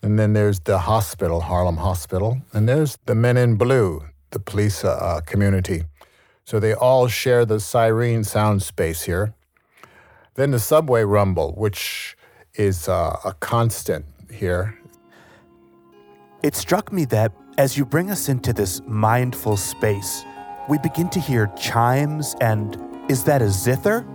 And 0.02 0.18
then 0.18 0.32
there's 0.32 0.60
the 0.60 0.78
hospital, 0.78 1.40
Harlem 1.40 1.78
Hospital. 1.78 2.38
And 2.52 2.68
there's 2.68 2.98
the 3.06 3.14
Men 3.14 3.36
in 3.36 3.56
Blue, 3.56 4.04
the 4.30 4.38
police 4.38 4.84
uh, 4.84 4.90
uh 4.90 5.20
community. 5.20 5.84
So 6.44 6.58
they 6.60 6.72
all 6.72 7.08
share 7.08 7.44
the 7.44 7.60
siren 7.60 8.24
sound 8.24 8.62
space 8.62 9.02
here. 9.02 9.34
Then 10.34 10.50
the 10.52 10.58
subway 10.58 11.02
rumble, 11.02 11.52
which 11.52 12.16
is 12.54 12.88
uh, 12.88 13.16
a 13.24 13.34
constant 13.34 14.06
here. 14.32 14.78
It 16.42 16.54
struck 16.54 16.92
me 16.92 17.04
that 17.06 17.32
as 17.58 17.76
you 17.76 17.84
bring 17.84 18.10
us 18.10 18.28
into 18.28 18.52
this 18.52 18.80
mindful 18.86 19.56
space, 19.56 20.24
we 20.68 20.78
begin 20.78 21.08
to 21.10 21.20
hear 21.20 21.50
chimes 21.58 22.36
and 22.40 22.78
is 23.10 23.24
that 23.24 23.42
a 23.42 23.50
zither? 23.50 24.06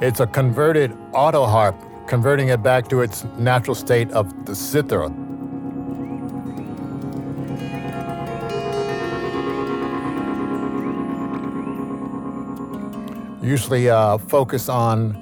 It's 0.00 0.18
a 0.18 0.26
converted 0.26 0.92
auto 1.12 1.46
harp, 1.46 1.76
converting 2.12 2.50
it 2.50 2.62
back 2.62 2.88
to 2.88 3.00
its 3.00 3.24
natural 3.38 3.74
state 3.74 4.10
of 4.10 4.44
the 4.44 4.54
zither. 4.54 5.04
Usually 13.42 13.88
uh, 13.88 14.18
focus 14.18 14.68
on 14.68 15.14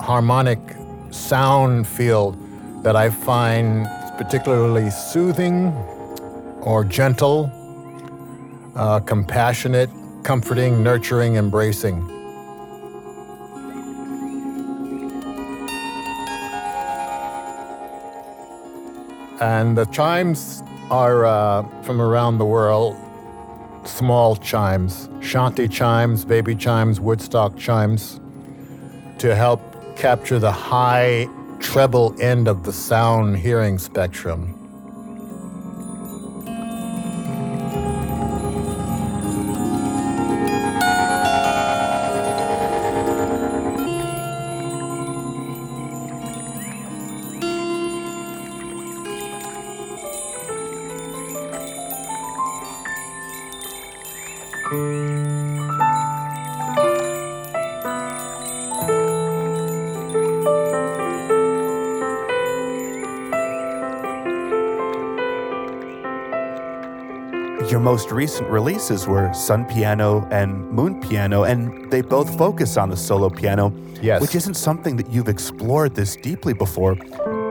harmonic 0.00 0.58
sound 1.10 1.86
field 1.86 2.34
that 2.82 2.96
I 2.96 3.10
find 3.10 3.86
particularly 4.16 4.88
soothing 4.88 5.66
or 6.62 6.82
gentle, 6.82 7.52
uh, 8.74 9.00
compassionate, 9.00 9.90
comforting, 10.22 10.82
nurturing, 10.82 11.36
embracing. 11.36 12.17
And 19.40 19.78
the 19.78 19.84
chimes 19.86 20.62
are 20.90 21.24
uh, 21.24 21.62
from 21.82 22.00
around 22.00 22.38
the 22.38 22.44
world 22.44 22.96
small 23.84 24.36
chimes, 24.36 25.08
shanty 25.20 25.68
chimes, 25.68 26.24
baby 26.24 26.54
chimes, 26.54 27.00
Woodstock 27.00 27.56
chimes, 27.56 28.20
to 29.18 29.34
help 29.34 29.60
capture 29.96 30.38
the 30.38 30.52
high 30.52 31.28
treble 31.60 32.14
end 32.20 32.48
of 32.48 32.64
the 32.64 32.72
sound 32.72 33.38
hearing 33.38 33.78
spectrum. 33.78 34.57
Your 54.70 54.76
most 67.80 68.10
recent 68.10 68.50
releases 68.50 69.06
were 69.06 69.32
Sun 69.32 69.64
Piano 69.64 70.28
and 70.30 70.70
Moon 70.70 71.00
Piano, 71.00 71.44
and 71.44 71.90
they 71.90 72.02
both 72.02 72.36
focus 72.36 72.76
on 72.76 72.90
the 72.90 72.96
solo 72.96 73.30
piano, 73.30 73.72
yes. 74.02 74.20
which 74.20 74.34
isn't 74.34 74.52
something 74.52 74.96
that 74.96 75.10
you've 75.10 75.28
explored 75.28 75.94
this 75.94 76.14
deeply 76.14 76.52
before. 76.52 76.94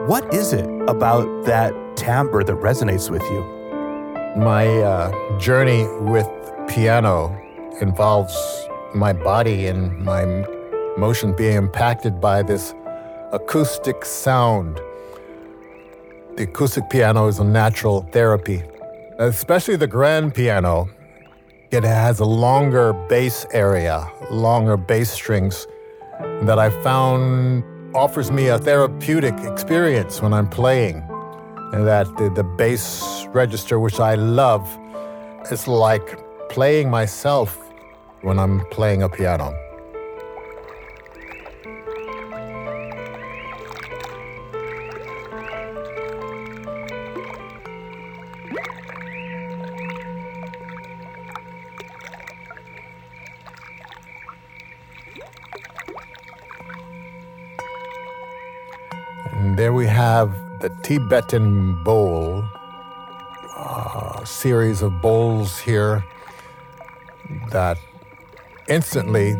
What 0.06 0.32
is 0.32 0.54
it 0.54 0.70
about 0.88 1.46
that 1.46 1.74
timbre 1.98 2.44
that 2.44 2.58
resonates 2.58 3.10
with 3.10 3.24
you? 3.24 3.42
My 4.40 4.68
uh, 4.68 5.40
journey 5.40 5.88
with 6.02 6.28
piano 6.68 7.36
involves 7.82 8.36
my 8.94 9.14
body 9.14 9.68
and 9.68 9.98
my 10.00 10.26
motion 10.98 11.36
being 11.36 11.58
impacted 11.58 12.20
by 12.20 12.44
this 12.44 12.74
acoustic 13.32 14.06
sound. 14.06 14.80
The 16.36 16.44
acoustic 16.44 16.90
piano 16.90 17.28
is 17.28 17.40
a 17.40 17.44
natural 17.44 18.02
therapy 18.12 18.64
especially 19.20 19.76
the 19.76 19.88
grand 19.88 20.34
piano. 20.34 20.90
It 21.72 21.84
has 21.84 22.20
a 22.20 22.26
longer 22.26 22.94
bass 22.94 23.46
area, 23.52 24.10
longer 24.30 24.78
bass 24.78 25.12
strings 25.12 25.68
that 26.44 26.60
I 26.60 26.70
found 26.84 27.64
offers 27.96 28.32
me 28.32 28.48
a 28.48 28.60
therapeutic 28.60 29.34
experience 29.40 30.22
when 30.22 30.34
I'm 30.34 30.48
playing. 30.48 31.04
And 31.74 31.86
that 31.86 32.06
the, 32.18 32.30
the 32.30 32.44
bass 32.44 33.26
register, 33.30 33.80
which 33.80 34.00
I 34.00 34.16
love, 34.16 34.66
is 35.52 35.68
like 35.68 36.20
playing 36.50 36.90
myself 36.90 37.58
when 38.22 38.40
I'm 38.40 38.66
playing 38.72 39.04
a 39.04 39.10
piano. 39.10 39.54
And 59.34 59.58
there 59.58 59.74
we 59.74 59.86
have 59.86 60.32
the 60.62 60.70
Tibetan 60.84 61.84
bowl, 61.84 62.44
a 63.56 64.22
series 64.26 64.82
of 64.82 65.02
bowls 65.02 65.60
here 65.60 66.04
that 67.52 67.78
instantly 68.68 69.36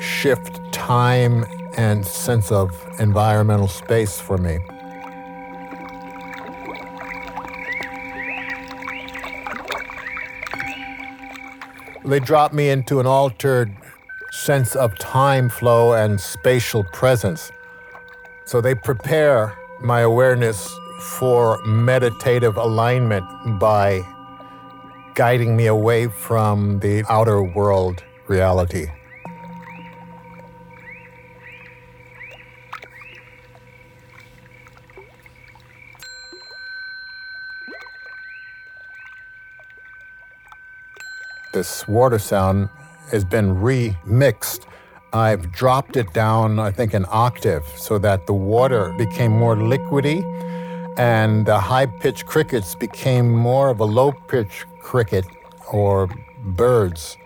shift 0.00 0.60
time 0.72 1.44
and 1.76 2.04
sense 2.04 2.50
of 2.50 2.70
environmental 2.98 3.68
space 3.68 4.20
for 4.20 4.38
me. 4.38 4.58
They 12.04 12.18
drop 12.18 12.52
me 12.52 12.68
into 12.68 12.98
an 12.98 13.06
altered 13.06 13.74
sense 14.32 14.74
of 14.74 14.98
time 14.98 15.48
flow 15.48 15.92
and 15.92 16.20
spatial 16.20 16.84
presence. 16.92 17.52
So 18.44 18.60
they 18.60 18.74
prepare 18.74 19.56
my 19.80 20.00
awareness 20.00 20.74
for 21.18 21.62
meditative 21.64 22.56
alignment 22.56 23.24
by 23.60 24.02
guiding 25.14 25.56
me 25.56 25.66
away 25.66 26.08
from 26.08 26.78
the 26.80 27.04
outer 27.08 27.42
world 27.42 28.02
reality. 28.28 28.86
This 41.52 41.86
water 41.86 42.18
sound 42.18 42.70
has 43.10 43.26
been 43.26 43.56
remixed. 43.56 44.64
I've 45.12 45.52
dropped 45.52 45.98
it 45.98 46.10
down, 46.14 46.58
I 46.58 46.70
think, 46.70 46.94
an 46.94 47.04
octave 47.10 47.66
so 47.76 47.98
that 47.98 48.26
the 48.26 48.32
water 48.32 48.94
became 48.96 49.32
more 49.32 49.54
liquidy 49.54 50.22
and 50.96 51.46
the 51.46 51.58
high 51.58 51.86
pitched 51.86 52.26
crickets 52.26 52.74
became 52.74 53.30
more 53.30 53.70
of 53.70 53.80
a 53.80 53.84
low 53.84 54.12
pitched 54.12 54.66
cricket 54.80 55.24
or 55.70 56.08
birds. 56.44 57.16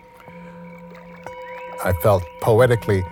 I 1.83 1.93
felt 2.01 2.23
poetically 2.41 3.03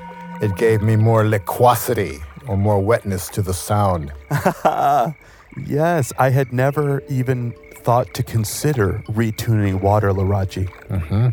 it 0.41 0.55
gave 0.55 0.81
me 0.81 0.95
more 0.95 1.27
liquosity 1.27 2.19
or 2.47 2.57
more 2.57 2.79
wetness 2.79 3.29
to 3.29 3.41
the 3.41 3.53
sound. 3.53 4.11
yes, 5.65 6.13
I 6.17 6.29
had 6.29 6.51
never 6.51 7.01
even 7.09 7.53
thought 7.75 8.13
to 8.15 8.23
consider 8.23 9.03
retuning 9.07 9.81
water, 9.81 10.11
Laraaji. 10.11 10.69
Mm-hmm. 10.87 11.29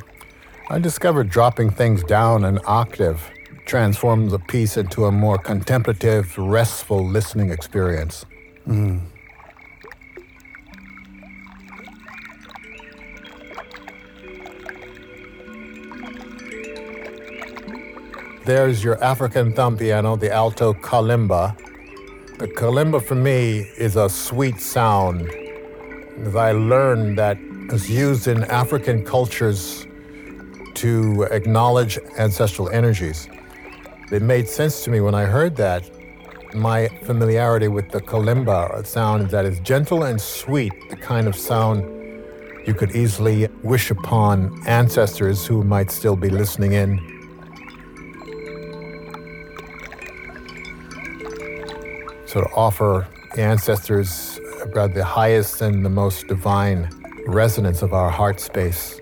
I 0.71 0.79
discovered 0.79 1.29
dropping 1.29 1.71
things 1.71 2.03
down 2.05 2.45
an 2.45 2.59
octave 2.67 3.31
transforms 3.67 4.33
a 4.33 4.39
piece 4.39 4.77
into 4.77 5.05
a 5.07 5.13
more 5.13 5.39
contemplative, 5.39 6.37
restful 6.37 7.07
listening 7.07 7.51
experience. 7.51 8.25
Mm. 8.67 9.03
There's 18.45 18.83
your 18.83 19.01
African 19.05 19.53
thumb 19.53 19.77
piano, 19.77 20.17
the 20.17 20.33
alto 20.33 20.73
kalimba. 20.73 21.57
The 22.39 22.49
kalimba 22.49 23.01
for 23.01 23.15
me 23.15 23.71
is 23.79 23.95
a 23.95 24.09
sweet 24.09 24.59
sound. 24.61 25.31
As 26.25 26.35
I 26.35 26.51
learned 26.51 27.17
that 27.19 27.39
it's 27.71 27.89
used 27.89 28.27
in 28.27 28.43
African 28.45 29.05
cultures 29.05 29.87
to 30.75 31.23
acknowledge 31.31 32.01
ancestral 32.19 32.69
energies. 32.71 33.29
It 34.11 34.23
made 34.23 34.49
sense 34.49 34.83
to 34.85 34.91
me 34.91 35.01
when 35.01 35.15
I 35.15 35.25
heard 35.25 35.55
that. 35.59 35.89
My 36.53 36.89
familiarity 37.05 37.69
with 37.69 37.93
the 37.93 38.01
kalimba, 38.01 38.77
a 38.77 38.85
sound 38.85 39.31
that 39.31 39.45
is 39.45 39.61
gentle 39.61 40.03
and 40.03 40.21
sweet, 40.21 40.73
the 40.91 40.97
kind 40.97 41.29
of 41.29 41.37
sound 41.37 41.85
you 42.67 42.75
could 42.75 42.97
easily 42.97 43.47
wish 43.63 43.93
upon 43.93 44.61
ancestors 44.67 45.47
who 45.47 45.63
might 45.63 45.93
still 45.93 46.17
be 46.17 46.29
listening 46.29 46.73
in 46.73 47.22
So 52.33 52.41
to 52.41 52.51
offer 52.55 53.07
ancestors 53.37 54.41
about 54.63 54.95
the 54.95 55.05
highest 55.05 55.61
and 55.61 55.85
the 55.85 55.91
most 55.91 56.29
divine 56.29 56.89
resonance 57.27 57.83
of 57.83 57.93
our 57.93 58.09
heart 58.09 58.41
space. 58.41 58.99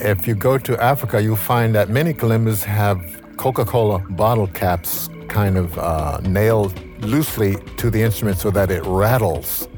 If 0.00 0.26
you 0.26 0.34
go 0.34 0.56
to 0.56 0.82
Africa, 0.82 1.20
you'll 1.20 1.36
find 1.36 1.74
that 1.74 1.90
many 1.90 2.14
kalimbas 2.14 2.64
have 2.64 2.98
Coca 3.36 3.66
Cola 3.66 3.98
bottle 3.98 4.46
caps 4.46 5.10
kind 5.28 5.58
of 5.58 5.78
uh, 5.78 6.20
nailed 6.22 6.72
loosely 7.04 7.56
to 7.76 7.90
the 7.90 8.00
instrument 8.00 8.38
so 8.38 8.50
that 8.50 8.70
it 8.70 8.82
rattles. 8.86 9.68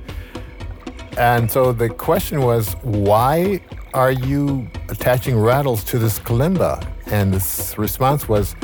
And 1.17 1.51
so 1.51 1.73
the 1.73 1.89
question 1.89 2.43
was 2.43 2.75
why 2.83 3.61
are 3.95 4.13
you 4.13 4.69
attaching 4.89 5.39
rattles 5.39 5.85
to 5.85 5.99
this 5.99 6.19
kalimba? 6.19 6.87
And 7.07 7.33
the 7.33 7.75
response 7.79 8.29
was 8.29 8.55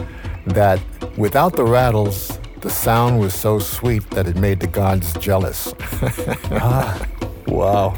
that 0.46 0.80
without 1.16 1.54
the 1.54 1.64
rattles, 1.64 2.38
the 2.60 2.70
sound 2.70 3.20
was 3.20 3.34
so 3.34 3.58
sweet 3.58 4.08
that 4.10 4.26
it 4.26 4.36
made 4.36 4.60
the 4.60 4.66
gods 4.66 5.12
jealous. 5.14 5.74
ah, 6.50 7.06
wow. 7.46 7.96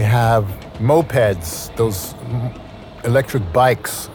Have 0.00 0.44
mopeds, 0.78 1.74
those 1.76 2.14
electric 3.04 3.52
bikes, 3.52 4.08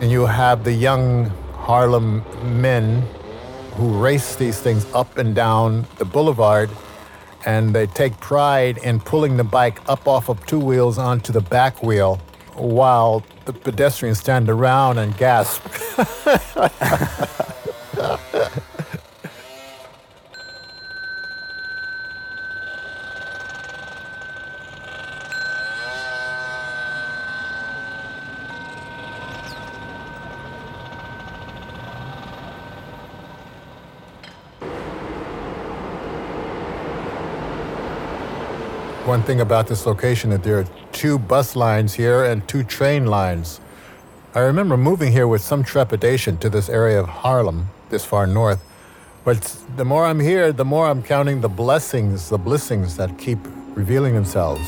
and 0.00 0.10
you 0.10 0.26
have 0.26 0.64
the 0.64 0.72
young 0.72 1.26
Harlem 1.54 2.24
men 2.60 3.02
who 3.74 4.02
race 4.02 4.36
these 4.36 4.60
things 4.60 4.86
up 4.94 5.18
and 5.18 5.34
down 5.34 5.86
the 5.98 6.04
boulevard, 6.04 6.70
and 7.46 7.74
they 7.74 7.86
take 7.86 8.18
pride 8.20 8.78
in 8.78 9.00
pulling 9.00 9.36
the 9.36 9.44
bike 9.44 9.80
up 9.88 10.06
off 10.08 10.28
of 10.28 10.44
two 10.46 10.58
wheels 10.58 10.98
onto 10.98 11.32
the 11.32 11.40
back 11.40 11.82
wheel 11.82 12.20
while 12.54 13.22
the 13.44 13.52
pedestrians 13.52 14.18
stand 14.18 14.48
around 14.48 14.98
and 14.98 15.16
gasp. 15.16 15.62
thing 39.28 39.42
about 39.42 39.66
this 39.66 39.84
location 39.84 40.30
that 40.30 40.42
there 40.42 40.58
are 40.58 40.64
two 40.90 41.18
bus 41.18 41.54
lines 41.54 41.92
here 41.92 42.24
and 42.24 42.48
two 42.48 42.62
train 42.64 43.04
lines. 43.04 43.60
I 44.34 44.40
remember 44.40 44.78
moving 44.78 45.12
here 45.12 45.28
with 45.28 45.42
some 45.42 45.62
trepidation 45.62 46.38
to 46.38 46.48
this 46.48 46.70
area 46.70 46.98
of 46.98 47.06
Harlem, 47.06 47.68
this 47.90 48.06
far 48.06 48.26
north. 48.26 48.64
But 49.26 49.54
the 49.76 49.84
more 49.84 50.06
I'm 50.06 50.18
here, 50.18 50.50
the 50.50 50.64
more 50.64 50.88
I'm 50.88 51.02
counting 51.02 51.42
the 51.42 51.48
blessings, 51.50 52.30
the 52.30 52.38
blessings 52.38 52.96
that 52.96 53.18
keep 53.18 53.38
revealing 53.74 54.14
themselves. 54.14 54.66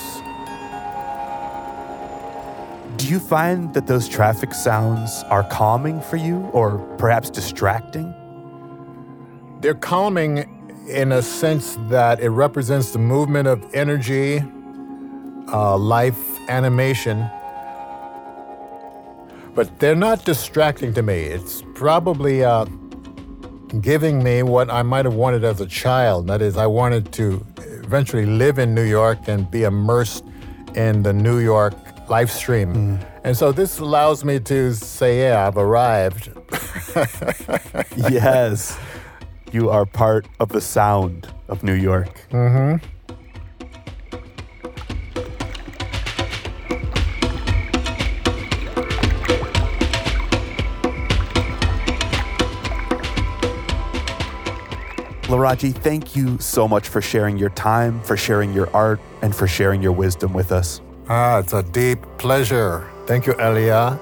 Do 2.98 3.08
you 3.08 3.18
find 3.18 3.72
that 3.72 3.86
those 3.86 4.06
traffic 4.10 4.52
sounds 4.52 5.22
are 5.30 5.44
calming 5.44 6.02
for 6.02 6.16
you 6.16 6.36
or 6.52 6.76
perhaps 6.98 7.30
distracting? 7.30 8.12
They're 9.62 9.72
calming 9.72 10.59
in 10.88 11.12
a 11.12 11.22
sense 11.22 11.76
that 11.88 12.20
it 12.20 12.30
represents 12.30 12.92
the 12.92 12.98
movement 12.98 13.46
of 13.48 13.64
energy, 13.74 14.42
uh, 15.52 15.76
life, 15.76 16.38
animation. 16.48 17.28
But 19.54 19.78
they're 19.78 19.94
not 19.96 20.24
distracting 20.24 20.94
to 20.94 21.02
me. 21.02 21.24
It's 21.24 21.62
probably 21.74 22.44
uh, 22.44 22.66
giving 23.80 24.22
me 24.22 24.42
what 24.42 24.70
I 24.70 24.82
might 24.82 25.04
have 25.04 25.14
wanted 25.14 25.44
as 25.44 25.60
a 25.60 25.66
child. 25.66 26.26
That 26.28 26.42
is, 26.42 26.56
I 26.56 26.66
wanted 26.66 27.12
to 27.12 27.44
eventually 27.58 28.26
live 28.26 28.58
in 28.58 28.74
New 28.74 28.84
York 28.84 29.18
and 29.26 29.50
be 29.50 29.64
immersed 29.64 30.24
in 30.74 31.02
the 31.02 31.12
New 31.12 31.38
York 31.38 31.74
life 32.08 32.30
stream. 32.30 32.74
Mm. 32.74 33.06
And 33.24 33.36
so 33.36 33.52
this 33.52 33.78
allows 33.78 34.24
me 34.24 34.40
to 34.40 34.72
say, 34.74 35.20
yeah, 35.28 35.46
I've 35.46 35.56
arrived. 35.56 36.30
yes. 37.96 38.78
You 39.52 39.68
are 39.70 39.84
part 39.84 40.26
of 40.38 40.50
the 40.50 40.60
sound 40.60 41.26
of 41.48 41.64
New 41.64 41.74
York. 41.74 42.26
Mm-hmm. 42.30 42.86
Laraaji, 55.22 55.74
thank 55.74 56.14
you 56.14 56.38
so 56.38 56.68
much 56.68 56.88
for 56.88 57.00
sharing 57.00 57.36
your 57.36 57.50
time, 57.50 58.02
for 58.02 58.16
sharing 58.16 58.52
your 58.52 58.68
art, 58.74 59.00
and 59.22 59.34
for 59.34 59.46
sharing 59.46 59.82
your 59.82 59.92
wisdom 59.92 60.32
with 60.32 60.52
us. 60.52 60.80
Ah, 61.08 61.38
it's 61.38 61.52
a 61.52 61.62
deep 61.62 62.00
pleasure. 62.18 62.88
Thank 63.06 63.26
you, 63.26 63.34
Elia. 63.34 63.98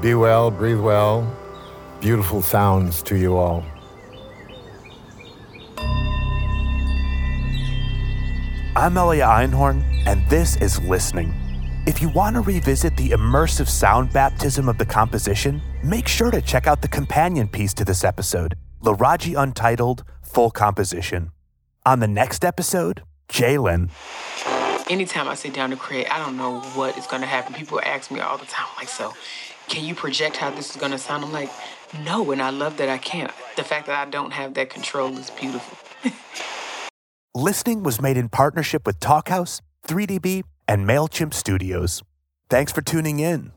Be 0.00 0.14
well, 0.14 0.50
breathe 0.50 0.80
well. 0.80 1.26
Beautiful 2.00 2.42
sounds 2.42 3.02
to 3.02 3.16
you 3.16 3.36
all. 3.36 3.64
I'm 8.76 8.98
Elia 8.98 9.24
Einhorn, 9.24 9.82
and 10.04 10.28
this 10.28 10.56
is 10.56 10.78
Listening. 10.82 11.32
If 11.86 12.02
you 12.02 12.10
want 12.10 12.36
to 12.36 12.42
revisit 12.42 12.94
the 12.98 13.08
immersive 13.08 13.70
sound 13.70 14.12
baptism 14.12 14.68
of 14.68 14.76
the 14.76 14.84
composition, 14.84 15.62
make 15.82 16.06
sure 16.06 16.30
to 16.30 16.42
check 16.42 16.66
out 16.66 16.82
the 16.82 16.88
companion 16.88 17.48
piece 17.48 17.72
to 17.72 17.86
this 17.86 18.04
episode, 18.04 18.54
Laraaji 18.82 19.34
Untitled 19.34 20.04
Full 20.20 20.50
Composition. 20.50 21.30
On 21.86 22.00
the 22.00 22.06
next 22.06 22.44
episode, 22.44 23.02
Jlin. 23.30 23.88
Anytime 24.90 25.26
I 25.26 25.36
sit 25.36 25.54
down 25.54 25.70
to 25.70 25.76
create, 25.76 26.12
I 26.12 26.18
don't 26.18 26.36
know 26.36 26.60
what 26.74 26.98
is 26.98 27.06
going 27.06 27.22
to 27.22 27.28
happen. 27.28 27.54
People 27.54 27.80
ask 27.82 28.10
me 28.10 28.20
all 28.20 28.36
the 28.36 28.44
time, 28.44 28.68
like, 28.76 28.88
so 28.88 29.14
can 29.68 29.86
you 29.86 29.94
project 29.94 30.36
how 30.36 30.50
this 30.50 30.68
is 30.68 30.76
going 30.76 30.92
to 30.92 30.98
sound? 30.98 31.24
I'm 31.24 31.32
like, 31.32 31.50
no, 32.04 32.30
and 32.30 32.42
I 32.42 32.50
love 32.50 32.76
that 32.76 32.90
I 32.90 32.98
can't. 32.98 33.32
The 33.56 33.64
fact 33.64 33.86
that 33.86 34.06
I 34.06 34.10
don't 34.10 34.32
have 34.32 34.52
that 34.52 34.68
control 34.68 35.16
is 35.16 35.30
beautiful. 35.30 35.78
Listening 37.36 37.82
was 37.82 38.00
made 38.00 38.16
in 38.16 38.30
partnership 38.30 38.86
with 38.86 38.98
Talkhouse, 38.98 39.60
3DB, 39.86 40.44
and 40.66 40.88
MailChimp 40.88 41.34
Studios. 41.34 42.02
Thanks 42.48 42.72
for 42.72 42.80
tuning 42.80 43.20
in. 43.20 43.52